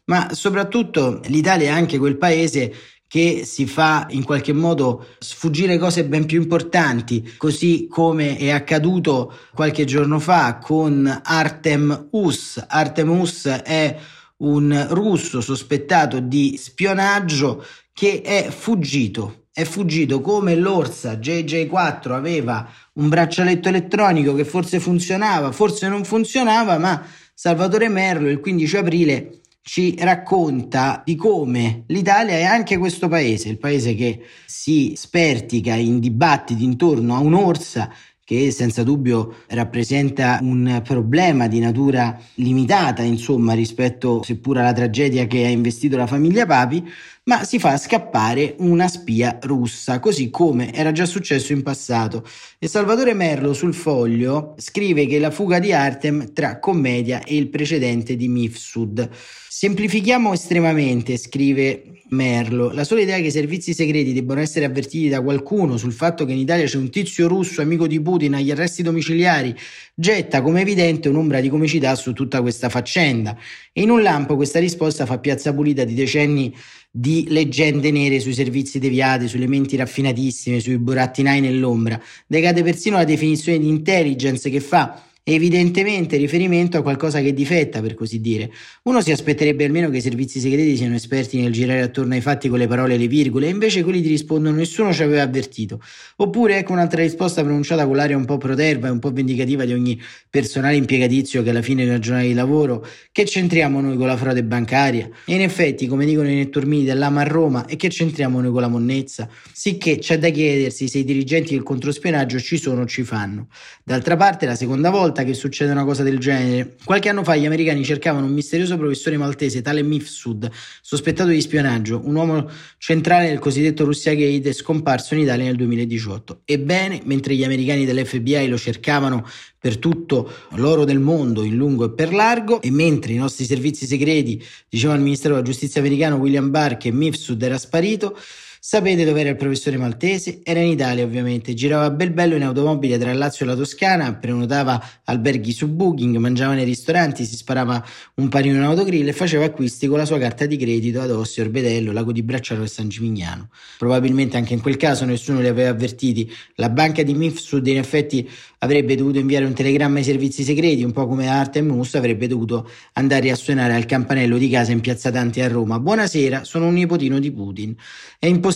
Ma 0.04 0.28
soprattutto 0.34 1.20
l'Italia 1.26 1.68
è 1.68 1.72
anche 1.72 1.96
quel 1.96 2.18
paese 2.18 2.74
che 3.10 3.42
si 3.44 3.66
fa 3.66 4.06
in 4.10 4.22
qualche 4.22 4.52
modo 4.52 5.04
sfuggire 5.18 5.78
cose 5.78 6.04
ben 6.04 6.26
più 6.26 6.40
importanti, 6.40 7.34
così 7.38 7.88
come 7.90 8.36
è 8.36 8.50
accaduto 8.50 9.34
qualche 9.52 9.84
giorno 9.84 10.20
fa 10.20 10.58
con 10.58 11.20
Artem 11.24 12.06
Us. 12.12 12.64
Artem 12.68 13.10
Us 13.10 13.48
è 13.48 13.96
un 14.36 14.86
russo 14.90 15.40
sospettato 15.40 16.20
di 16.20 16.56
spionaggio 16.56 17.66
che 17.92 18.20
è 18.22 18.48
fuggito. 18.48 19.46
È 19.52 19.64
fuggito 19.64 20.20
come 20.20 20.54
l'Orsa 20.54 21.14
JJ4 21.14 22.12
aveva 22.12 22.70
un 22.92 23.08
braccialetto 23.08 23.70
elettronico 23.70 24.34
che 24.34 24.44
forse 24.44 24.78
funzionava, 24.78 25.50
forse 25.50 25.88
non 25.88 26.04
funzionava, 26.04 26.78
ma 26.78 27.04
Salvatore 27.34 27.88
Merlo 27.88 28.28
il 28.28 28.38
15 28.38 28.76
aprile 28.76 29.39
ci 29.62 29.94
racconta 29.98 31.02
di 31.04 31.16
come 31.16 31.84
l'Italia 31.88 32.34
è 32.34 32.44
anche 32.44 32.78
questo 32.78 33.08
paese, 33.08 33.48
il 33.48 33.58
paese 33.58 33.94
che 33.94 34.20
si 34.46 34.94
spertica 34.96 35.74
in 35.74 36.00
dibattiti 36.00 36.64
intorno 36.64 37.14
a 37.14 37.18
un'orsa 37.18 37.92
che 38.30 38.52
senza 38.52 38.84
dubbio 38.84 39.38
rappresenta 39.48 40.38
un 40.40 40.82
problema 40.84 41.48
di 41.48 41.58
natura 41.58 42.16
limitata, 42.34 43.02
insomma, 43.02 43.54
rispetto 43.54 44.22
seppur 44.22 44.58
alla 44.58 44.72
tragedia 44.72 45.26
che 45.26 45.44
ha 45.46 45.48
investito 45.48 45.96
la 45.96 46.06
famiglia 46.06 46.46
Papi, 46.46 46.88
ma 47.24 47.44
si 47.44 47.58
fa 47.58 47.76
scappare 47.76 48.54
una 48.58 48.88
spia 48.88 49.38
russa, 49.42 50.00
così 50.00 50.30
come 50.30 50.72
era 50.72 50.90
già 50.90 51.04
successo 51.04 51.52
in 51.52 51.62
passato. 51.62 52.26
E 52.58 52.66
Salvatore 52.66 53.14
Merlo 53.14 53.52
sul 53.52 53.74
foglio 53.74 54.54
scrive 54.56 55.06
che 55.06 55.18
la 55.18 55.30
fuga 55.30 55.58
di 55.58 55.72
Artem 55.72 56.32
tra 56.32 56.58
commedia 56.58 57.22
e 57.22 57.36
il 57.36 57.48
precedente 57.48 58.16
di 58.16 58.28
Mifsud. 58.28 59.08
Semplifichiamo 59.48 60.32
estremamente, 60.32 61.18
scrive 61.18 61.82
Merlo. 62.10 62.72
La 62.72 62.84
sola 62.84 63.02
idea 63.02 63.18
che 63.18 63.26
i 63.26 63.30
servizi 63.30 63.74
segreti 63.74 64.12
debbano 64.12 64.40
essere 64.40 64.64
avvertiti 64.64 65.08
da 65.08 65.20
qualcuno 65.20 65.76
sul 65.76 65.92
fatto 65.92 66.24
che 66.24 66.32
in 66.32 66.38
Italia 66.38 66.64
c'è 66.64 66.78
un 66.78 66.88
tizio 66.88 67.28
russo 67.28 67.60
amico 67.60 67.86
di 67.86 68.00
Putin 68.00 68.34
agli 68.34 68.50
arresti 68.50 68.82
domiciliari 68.82 69.54
getta 69.94 70.40
come 70.40 70.62
evidente 70.62 71.08
un'ombra 71.08 71.40
di 71.40 71.50
comicità 71.50 71.94
su 71.94 72.12
tutta 72.12 72.40
questa 72.40 72.68
faccenda. 72.68 73.36
E 73.72 73.82
in 73.82 73.90
un 73.90 74.02
lampo 74.02 74.34
questa 74.36 74.58
risposta 74.58 75.04
fa 75.04 75.18
piazza 75.18 75.52
pulita 75.52 75.84
di 75.84 75.94
decenni 75.94 76.54
di 76.90 77.26
leggende 77.28 77.90
nere 77.90 78.18
sui 78.18 78.34
servizi 78.34 78.78
deviati, 78.78 79.28
sulle 79.28 79.46
menti 79.46 79.76
raffinatissime, 79.76 80.60
sui 80.60 80.78
burattinai 80.78 81.40
nell'ombra. 81.40 82.00
Decade 82.26 82.62
persino 82.62 82.96
la 82.96 83.04
definizione 83.04 83.58
di 83.58 83.68
intelligence 83.68 84.50
che 84.50 84.60
fa 84.60 85.09
evidentemente 85.34 86.16
riferimento 86.16 86.78
a 86.78 86.82
qualcosa 86.82 87.20
che 87.20 87.32
difetta, 87.32 87.80
per 87.80 87.94
così 87.94 88.20
dire. 88.20 88.50
Uno 88.84 89.00
si 89.00 89.12
aspetterebbe 89.12 89.64
almeno 89.64 89.90
che 89.90 89.98
i 89.98 90.00
servizi 90.00 90.40
segreti 90.40 90.76
siano 90.76 90.94
esperti 90.94 91.40
nel 91.40 91.52
girare 91.52 91.82
attorno 91.82 92.14
ai 92.14 92.20
fatti 92.20 92.48
con 92.48 92.58
le 92.58 92.66
parole 92.66 92.94
e 92.94 92.98
le 92.98 93.06
virgole, 93.06 93.46
e 93.46 93.50
invece 93.50 93.82
quelli 93.82 94.02
ti 94.02 94.08
rispondono 94.08 94.56
nessuno 94.56 94.92
ci 94.92 95.02
aveva 95.02 95.22
avvertito. 95.22 95.80
Oppure 96.16 96.58
ecco 96.58 96.72
un'altra 96.72 97.02
risposta 97.02 97.42
pronunciata 97.42 97.86
con 97.86 97.96
l'aria 97.96 98.16
un 98.16 98.24
po' 98.24 98.38
proterva 98.38 98.88
e 98.88 98.90
un 98.90 98.98
po' 98.98 99.12
vendicativa 99.12 99.64
di 99.64 99.72
ogni 99.72 100.00
personale 100.28 100.76
impiegatizio 100.76 101.42
che 101.42 101.50
alla 101.50 101.62
fine 101.62 101.84
una 101.84 101.98
giornata 101.98 102.26
di 102.26 102.34
lavoro, 102.34 102.86
che 103.12 103.24
c'entriamo 103.24 103.80
noi 103.80 103.96
con 103.96 104.06
la 104.06 104.16
frode 104.16 104.42
bancaria? 104.44 105.08
E 105.24 105.34
in 105.34 105.42
effetti, 105.42 105.86
come 105.86 106.04
dicono 106.04 106.28
i 106.28 106.34
netturmini 106.34 106.84
dell'ama 106.84 107.20
a 107.22 107.24
Roma, 107.24 107.66
e 107.66 107.76
che 107.76 107.88
c'entriamo 107.88 108.40
noi 108.40 108.50
con 108.50 108.60
la 108.60 108.68
monnezza? 108.68 109.28
Sicché 109.52 109.98
c'è 109.98 110.18
da 110.18 110.28
chiedersi 110.28 110.88
se 110.88 110.98
i 110.98 111.04
dirigenti 111.04 111.54
del 111.54 111.62
controspionaggio 111.62 112.38
ci 112.38 112.56
sono 112.56 112.82
o 112.82 112.86
ci 112.86 113.02
fanno. 113.02 113.48
D'altra 113.84 114.16
parte, 114.16 114.46
la 114.46 114.54
seconda 114.54 114.90
volta 114.90 115.19
volta 115.20 115.24
che 115.24 115.34
succede 115.34 115.70
una 115.72 115.84
cosa 115.84 116.02
del 116.02 116.18
genere. 116.18 116.76
Qualche 116.84 117.08
anno 117.08 117.22
fa 117.22 117.36
gli 117.36 117.46
americani 117.46 117.84
cercavano 117.84 118.26
un 118.26 118.32
misterioso 118.32 118.76
professore 118.76 119.16
maltese, 119.16 119.62
tale 119.62 119.82
Mifsud, 119.82 120.50
sospettato 120.80 121.30
di 121.30 121.40
spionaggio, 121.40 122.00
un 122.04 122.14
uomo 122.14 122.48
centrale 122.78 123.28
nel 123.28 123.38
cosiddetto 123.38 123.84
Russia 123.84 124.14
Gate 124.14 124.52
scomparso 124.52 125.14
in 125.14 125.20
Italia 125.20 125.44
nel 125.44 125.56
2018. 125.56 126.42
Ebbene, 126.44 127.00
mentre 127.04 127.34
gli 127.34 127.44
americani 127.44 127.84
dell'FBI 127.84 128.48
lo 128.48 128.58
cercavano 128.58 129.26
per 129.58 129.76
tutto 129.76 130.30
l'oro 130.52 130.84
del 130.84 131.00
mondo 131.00 131.42
in 131.42 131.54
lungo 131.54 131.84
e 131.84 131.92
per 131.92 132.14
largo 132.14 132.62
e 132.62 132.70
mentre 132.70 133.12
i 133.12 133.16
nostri 133.16 133.44
servizi 133.44 133.86
segreti 133.86 134.42
dicevano 134.68 134.98
al 134.98 135.04
Ministero 135.04 135.34
della 135.34 135.46
Giustizia 135.46 135.80
americano 135.80 136.16
William 136.16 136.50
Barr 136.50 136.76
che 136.76 136.90
Mifsud 136.90 137.42
era 137.42 137.58
sparito, 137.58 138.16
Sapete 138.62 139.06
dove 139.06 139.20
era 139.20 139.30
il 139.30 139.36
professore 139.36 139.78
maltese? 139.78 140.40
Era 140.42 140.60
in 140.60 140.72
Italia 140.72 141.02
ovviamente, 141.02 141.54
girava 141.54 141.88
bel 141.88 142.10
bello 142.10 142.36
in 142.36 142.42
automobile 142.42 142.98
tra 142.98 143.10
Lazio 143.14 143.46
e 143.46 143.48
la 143.48 143.54
Toscana, 143.54 144.12
prenotava 144.12 144.78
alberghi 145.04 145.50
su 145.50 145.66
Booking, 145.66 146.18
mangiava 146.18 146.52
nei 146.52 146.66
ristoranti, 146.66 147.24
si 147.24 147.36
sparava 147.36 147.82
un 148.16 148.28
panino 148.28 148.56
in 148.56 148.62
autogrill 148.64 149.08
e 149.08 149.14
faceva 149.14 149.46
acquisti 149.46 149.86
con 149.86 149.96
la 149.96 150.04
sua 150.04 150.18
carta 150.18 150.44
di 150.44 150.58
credito 150.58 151.00
ad 151.00 151.10
Ossi, 151.10 151.40
Orbedello, 151.40 151.90
Lago 151.90 152.12
di 152.12 152.22
Bracciano 152.22 152.62
e 152.62 152.66
San 152.66 152.90
Gimignano. 152.90 153.48
Probabilmente 153.78 154.36
anche 154.36 154.52
in 154.52 154.60
quel 154.60 154.76
caso 154.76 155.06
nessuno 155.06 155.40
li 155.40 155.48
aveva 155.48 155.70
avvertiti. 155.70 156.30
La 156.56 156.68
banca 156.68 157.02
di 157.02 157.14
Mifsud 157.14 157.66
in 157.66 157.78
effetti 157.78 158.28
avrebbe 158.58 158.94
dovuto 158.94 159.18
inviare 159.18 159.46
un 159.46 159.54
telegramma 159.54 160.00
ai 160.00 160.04
servizi 160.04 160.42
segreti, 160.42 160.82
un 160.82 160.92
po' 160.92 161.06
come 161.06 161.28
Artem 161.28 161.66
Mus 161.66 161.94
avrebbe 161.94 162.26
dovuto 162.26 162.68
andare 162.92 163.30
a 163.30 163.34
suonare 163.36 163.72
al 163.72 163.86
campanello 163.86 164.36
di 164.36 164.50
casa 164.50 164.70
in 164.70 164.80
piazza 164.80 165.08
Dante 165.08 165.42
a 165.42 165.48
Roma. 165.48 165.80
Buonasera, 165.80 166.44
sono 166.44 166.66
un 166.66 166.74
nipotino 166.74 167.18
di 167.18 167.32
Putin. 167.32 167.74
È 168.18 168.26
impossibile, 168.26 168.48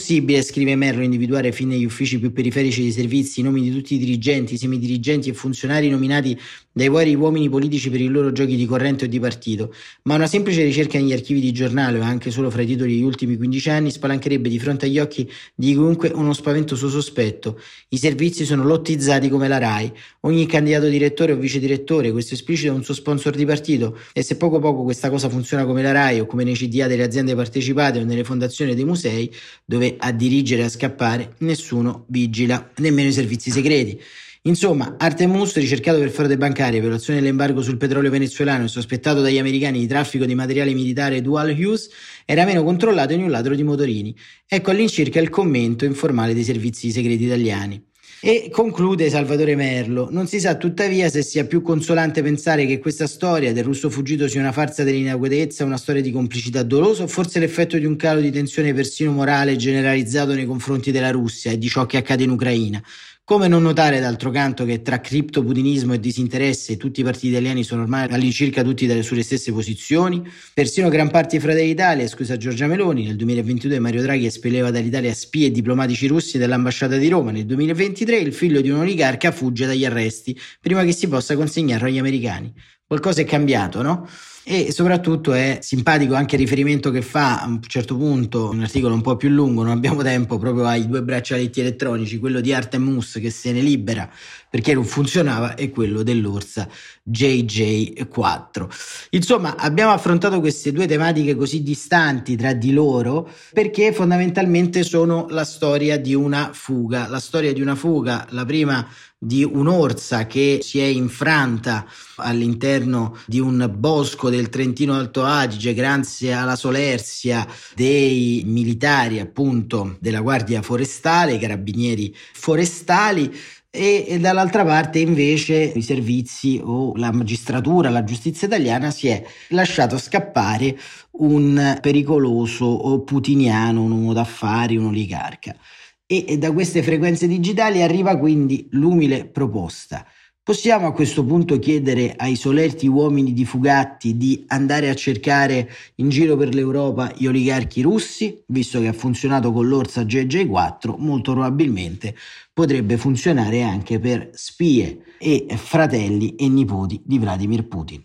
scrive 0.43 0.77
Merlo, 0.77 1.03
individuare 1.03 1.53
fin 1.53 1.69
negli 1.69 1.85
uffici 1.85 2.19
più 2.19 2.33
periferici 2.33 2.83
dei 2.83 2.93
servizi 2.93 3.41
i 3.41 3.43
nomi 3.43 3.63
di 3.63 3.71
tutti 3.71 3.95
i 3.95 3.99
dirigenti, 3.99 4.57
semidirigenti 4.57 5.29
e 5.31 5.35
funzionari 5.35 5.89
nominati 5.89 6.39
dai 6.75 6.89
vari 6.89 7.15
uomini 7.15 7.49
politici 7.49 7.89
per 7.89 8.01
i 8.01 8.09
loro 8.09 8.33
giochi 8.33 8.57
di 8.57 8.67
corrente 8.67 9.05
o 9.05 9.09
di 9.09 9.21
partito, 9.21 9.73
ma 10.03 10.17
una 10.17 10.27
semplice 10.27 10.65
ricerca 10.65 10.99
negli 10.99 11.13
archivi 11.13 11.41
di 11.41 11.53
giornale 11.53 12.01
o 12.01 12.03
anche 12.03 12.33
solo 12.33 12.51
fra 12.51 12.63
i 12.63 12.67
titoli 12.67 12.95
degli 12.95 13.05
ultimi 13.05 13.37
15 13.37 13.71
anni 13.71 13.91
spalancherebbe 13.93 14.49
di 14.49 14.59
fronte 14.59 14.87
agli 14.87 14.99
occhi 14.99 15.31
di 15.55 15.71
chiunque 15.71 16.11
uno 16.13 16.33
spaventoso 16.33 16.89
sospetto. 16.89 17.61
I 17.91 17.97
servizi 17.97 18.45
sono 18.45 18.65
lottizzati 18.65 19.29
come 19.29 19.47
la 19.47 19.59
RAI. 19.59 19.93
Ogni 20.23 20.47
candidato 20.47 20.89
direttore 20.89 21.33
o 21.33 21.37
vice 21.37 21.61
direttore, 21.61 22.11
questo 22.11 22.35
esplicito 22.35 22.73
è 22.73 22.75
un 22.75 22.83
suo 22.83 22.95
sponsor 22.95 23.37
di 23.37 23.45
partito 23.45 23.97
e 24.13 24.23
se 24.23 24.37
poco 24.37 24.59
poco 24.59 24.83
questa 24.83 25.11
cosa 25.11 25.29
funziona 25.29 25.65
come 25.65 25.81
la 25.81 25.93
RAI 25.93 26.21
o 26.21 26.27
come 26.27 26.43
nei 26.43 26.55
CDA 26.55 26.89
delle 26.89 27.05
aziende 27.05 27.37
partecipate 27.37 28.01
o 28.01 28.05
nelle 28.05 28.25
fondazioni 28.25 28.75
dei 28.75 28.85
musei, 28.85 29.33
dove 29.65 29.95
a 29.97 30.11
dirigere 30.11 30.63
e 30.63 30.65
a 30.65 30.69
scappare 30.69 31.35
nessuno 31.39 32.05
vigila, 32.09 32.73
nemmeno 32.79 33.11
i 33.11 33.13
servizi 33.13 33.53
segreti. 33.53 34.01
Insomma, 34.47 34.97
Artemus, 34.99 35.55
ricercato 35.55 35.99
per 35.99 36.11
frode 36.11 36.37
bancaria, 36.37 36.79
violazione 36.79 37.19
dell'embargo 37.19 37.63
sul 37.63 37.79
petrolio 37.79 38.11
venezuelano 38.11 38.65
e 38.65 38.69
sospettato 38.69 39.23
dagli 39.23 39.39
americani 39.39 39.79
di 39.79 39.87
traffico 39.87 40.27
di 40.27 40.35
materiale 40.35 40.75
militare 40.75 41.23
dual 41.23 41.57
use, 41.59 41.89
era 42.27 42.45
meno 42.45 42.63
controllato 42.63 43.17
di 43.17 43.23
un 43.23 43.31
ladro 43.31 43.55
di 43.55 43.63
motorini. 43.63 44.15
Ecco 44.47 44.71
all'incirca 44.71 45.19
il 45.19 45.31
commento 45.31 45.87
informale 45.87 46.35
dei 46.35 46.45
servizi 46.45 46.91
segreti 46.91 47.25
italiani. 47.25 47.83
E 48.21 48.49
conclude 48.51 49.09
Salvatore 49.11 49.55
Merlo, 49.55 50.09
non 50.11 50.27
si 50.27 50.41
sa 50.41 50.57
tuttavia 50.57 51.09
se 51.09 51.23
sia 51.23 51.47
più 51.47 51.63
consolante 51.63 52.23
pensare 52.23 52.67
che 52.67 52.79
questa 52.79 53.07
storia 53.07 53.53
del 53.53 53.65
russo 53.65 53.89
fuggito 53.91 54.29
sia 54.29 54.41
una 54.41 54.53
farsa 54.53 54.83
dell'inadeguatezza, 54.83 55.65
una 55.65 55.77
storia 55.77 56.01
di 56.01 56.11
complicità 56.11 56.63
dolosa 56.63 57.03
o 57.03 57.07
forse 57.07 57.39
l'effetto 57.39 57.79
di 57.79 57.85
un 57.85 57.97
calo 57.97 58.21
di 58.21 58.31
tensione 58.31 58.73
persino 58.73 59.13
morale 59.13 59.57
generalizzato 59.57 60.35
nei 60.35 60.47
confronti 60.47 60.91
della 60.91 61.11
Russia 61.11 61.51
e 61.51 61.59
di 61.59 61.69
ciò 61.69 61.85
che 61.87 61.99
accade 61.99 62.25
in 62.25 62.31
Ucraina. 62.31 62.83
Come 63.27 63.49
non 63.49 63.63
notare 63.63 64.01
d'altro 64.01 64.31
canto 64.31 64.67
che 64.67 64.83
tra 64.83 65.01
criptoputinismo 65.01 65.95
e 65.95 65.99
disinteresse 65.99 66.77
tutti 66.77 67.01
i 67.01 67.03
partiti 67.03 67.29
italiani 67.29 67.65
sono 67.65 67.81
ormai 67.81 68.07
all'incirca 68.11 68.63
tutti 68.63 68.87
dalle 68.87 69.03
sulle 69.03 69.23
stesse 69.23 69.51
posizioni? 69.51 70.23
Persino 70.53 70.91
gran 70.91 71.11
parte 71.11 71.39
di 71.39 71.43
Fratelli 71.43 71.69
d'Italia, 71.69 72.07
scusa 72.07 72.37
Giorgia 72.37 72.67
Meloni, 72.67 73.07
nel 73.07 73.17
2022 73.17 73.79
Mario 73.79 74.03
Draghi 74.03 74.27
espelleva 74.27 74.71
dall'Italia 74.71 75.15
spie 75.15 75.47
e 75.47 75.51
diplomatici 75.51 76.07
russi 76.07 76.37
dell'ambasciata 76.37 76.99
di 76.99 77.09
Roma. 77.09 77.31
Nel 77.31 77.47
2023 77.47 78.19
il 78.19 78.35
figlio 78.35 78.61
di 78.61 78.69
un 78.69 78.81
oligarca 78.81 79.33
fugge 79.33 79.65
dagli 79.65 79.87
arresti 79.87 80.39
prima 80.61 80.85
che 80.85 80.93
si 80.93 81.09
possa 81.09 81.35
consegnarlo 81.35 81.87
agli 81.87 81.99
americani. 81.99 82.53
Qualcosa 82.87 83.21
è 83.23 83.25
cambiato, 83.25 83.83
no? 83.83 84.09
e 84.47 84.73
soprattutto 84.73 85.33
è 85.33 85.59
simpatico 85.63 86.15
anche 86.15 86.35
il 86.35 86.43
riferimento 86.43 86.91
che 86.91 87.01
fa 87.01 87.41
a 87.41 87.47
un 87.47 87.63
certo 87.63 87.97
punto, 87.97 88.51
un 88.51 88.61
articolo 88.61 88.93
un 88.93 89.01
po' 89.01 89.17
più 89.17 89.31
lungo, 89.31 89.63
non 89.63 89.73
abbiamo 89.73 90.03
tempo, 90.03 90.37
proprio 90.37 90.67
ai 90.67 90.87
due 90.87 91.03
braccialetti 91.03 91.61
elettronici, 91.61 92.19
quello 92.19 92.41
di 92.41 92.53
Artemus 92.53 93.19
che 93.23 93.31
se 93.31 93.53
ne 93.53 93.61
libera 93.61 94.09
perché 94.51 94.75
non 94.75 94.85
funzionava 94.85 95.55
e 95.55 95.71
quello 95.71 96.03
dell'Orsa 96.03 96.69
JJ4. 97.11 98.69
Insomma, 99.11 99.57
abbiamo 99.57 99.91
affrontato 99.91 100.39
queste 100.39 100.71
due 100.71 100.87
tematiche 100.87 101.35
così 101.35 101.63
distanti 101.63 102.37
tra 102.37 102.53
di 102.53 102.73
loro 102.73 103.29
perché 103.53 103.93
fondamentalmente 103.93 104.85
sono 104.85 105.27
la 105.31 105.45
storia 105.45 105.99
di 105.99 106.15
una 106.15 106.51
fuga, 106.53 107.09
la 107.09 107.19
storia 107.19 107.53
di 107.53 107.63
una 107.63 107.75
fuga, 107.75 108.27
la 108.31 108.45
prima 108.45 108.87
di 109.25 109.43
un'orsa 109.43 110.27
che 110.27 110.59
si 110.63 110.79
è 110.79 110.85
infranta 110.85 111.87
all'interno 112.17 113.17
di 113.27 113.41
un 113.41 113.73
bosco 113.77 114.29
del 114.29 114.51
Trentino 114.51 114.95
Alto 114.95 115.25
Adige 115.25 115.73
grazie 115.73 116.33
alla 116.33 116.57
solerzia 116.57 117.47
dei 117.75 118.43
militari 118.45 119.21
appunto 119.21 119.97
della 119.99 120.21
Guardia 120.21 120.63
Forestale, 120.63 121.35
i 121.35 121.39
carabinieri 121.39 122.15
forestali 122.35 123.35
e, 123.71 124.05
e, 124.07 124.21
dall'altra 124.21 124.65
parte 124.65 125.01
invece 125.01 125.57
i 125.57 125.83
servizi 125.83 126.61
o 126.63 126.95
la 126.95 127.11
magistratura, 127.11 127.91
la 127.91 128.05
giustizia 128.05 128.47
italiana 128.47 128.93
si 128.93 129.09
è 129.09 129.25
lasciato 129.49 129.99
scappare 129.99 130.79
un 131.13 131.79
pericoloso 131.81 133.03
putiniano, 133.05 133.83
un 133.83 133.91
uomo 133.91 134.13
d'affari, 134.13 134.77
un 134.77 134.87
oligarca 134.87 135.57
e 136.07 136.37
da 136.39 136.53
queste 136.53 136.83
frequenze 136.83 137.27
digitali 137.27 137.83
arriva 137.83 138.17
quindi 138.17 138.67
l'umile 138.71 139.27
proposta. 139.27 140.07
Possiamo 140.45 140.87
a 140.87 140.93
questo 140.93 141.25
punto 141.25 141.59
chiedere 141.59 142.13
ai 142.19 142.37
solerti 142.37 142.87
uomini 142.87 143.33
di 143.33 143.47
Fugatti 143.47 144.19
di 144.19 144.45
andare 144.49 144.91
a 144.91 144.95
cercare 144.95 145.71
in 145.95 146.11
giro 146.11 146.37
per 146.37 146.53
l'Europa 146.53 147.11
gli 147.17 147.27
oligarchi 147.27 147.81
russi, 147.81 148.43
visto 148.49 148.79
che 148.79 148.89
ha 148.89 148.93
funzionato 148.93 149.53
con 149.53 149.67
l'Orsa 149.67 150.03
JJ4, 150.03 150.97
molto 150.99 151.33
probabilmente 151.33 152.15
potrebbe 152.53 152.99
funzionare 152.99 153.63
anche 153.63 153.99
per 153.99 154.33
spie 154.35 155.15
e 155.17 155.47
fratelli 155.57 156.35
e 156.35 156.47
nipoti 156.47 157.01
di 157.03 157.19
Vladimir 157.19 157.67
Putin. 157.67 158.03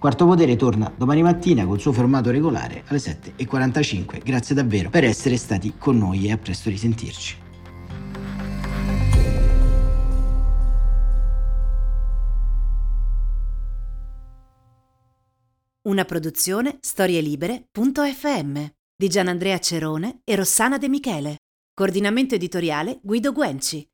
Quarto 0.00 0.24
Potere 0.24 0.56
torna 0.56 0.90
domani 0.96 1.20
mattina 1.20 1.66
col 1.66 1.78
suo 1.78 1.92
formato 1.92 2.30
regolare 2.30 2.84
alle 2.86 2.98
7.45. 2.98 4.22
Grazie 4.24 4.54
davvero 4.54 4.88
per 4.88 5.04
essere 5.04 5.36
stati 5.36 5.74
con 5.76 5.98
noi 5.98 6.26
e 6.26 6.32
a 6.32 6.38
presto 6.38 6.70
risentirci. 6.70 7.36
Una 15.82 16.04
produzione 16.06 16.78
storielibere.fm 16.80 18.64
di 18.96 19.08
Gianandrea 19.08 19.58
Cerone 19.58 20.22
e 20.24 20.34
Rossana 20.34 20.78
De 20.78 20.88
Michele. 20.88 21.36
Coordinamento 21.74 22.34
editoriale 22.34 23.00
Guido 23.02 23.34
Guenci. 23.34 23.86